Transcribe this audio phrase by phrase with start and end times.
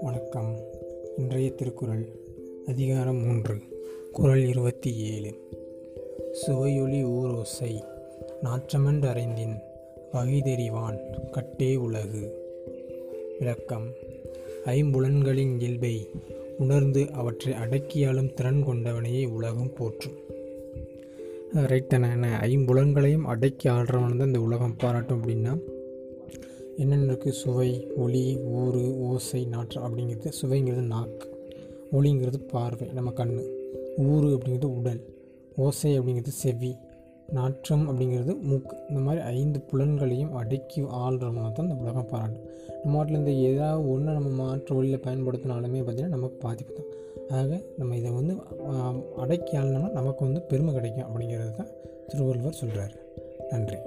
[0.00, 0.56] வணக்கம்.
[1.16, 2.08] இன்றைய திருக்குறள்
[2.66, 3.56] அதிகாரம் மூன்று
[4.12, 5.34] குறள் இருபத்தி ஏழு.
[6.32, 7.84] சுவையொளி ஊரோசை
[8.42, 9.60] நாற்றமன்றறைந்தின்
[10.12, 12.34] வகைதெறிவான் கட்டே உலகு.
[13.38, 13.92] விளக்கம்
[14.64, 16.08] ஐம்புலன்களின் இயல்பை
[16.58, 20.27] உணர்ந்து அவற்றை அடக்கியாலும் திறன் கொண்டவனையே உலகம் போற்றும்.
[21.52, 25.58] ரைட் தானே என்ன ஐம்புலன்களையும் அடக்கி ஆள்றவன் தான் இந்த உலகம் பாராட்டும் அப்படின்னா
[26.76, 31.50] என்னென்ன இருக்குது சுவை ஒளி ஊறு ஓசை நாற்றம் அப்படிங்கிறது சுவைங்கிறது நாக்கு.
[31.92, 33.42] ஒளிங்கிறது பார்வை நம்ம கண்
[33.96, 35.04] ஊறு அப்படிங்கிறது உடல்.
[35.56, 36.74] ஓசை அப்படிங்கிறது செவி.
[37.36, 38.74] நாற்றம் அப்படிங்கிறது மூக்கு.
[38.88, 42.46] இந்த மாதிரி ஐந்து புலன்களையும் அடக்கி ஆள்றவங்க தான் இந்த உலகம் பாராட்டும்
[42.82, 46.90] நம்ம நாட்டில் இந்த ஏதாவது ஒன்று நம்ம மாற்று வழியில் பயன்படுத்தினாலுமே பார்த்திங்கன்னா நமக்கு பாதிப்பு தான்.
[47.38, 48.34] ஆக நம்ம இதை வந்து
[49.16, 51.72] அடக்கி ஆளணும்னா நமக்கு வந்து பெருமை கிடைக்கும் அப்படிங்கிறது தான்
[52.08, 52.94] திருவள்ளுவர் சொல்கிறார்
[53.50, 53.78] நன்றி.